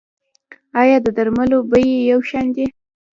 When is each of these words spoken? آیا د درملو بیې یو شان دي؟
آیا 0.81 0.97
د 1.05 1.07
درملو 1.17 1.57
بیې 1.71 1.97
یو 2.11 2.19
شان 2.29 2.45
دي؟ 2.55 2.65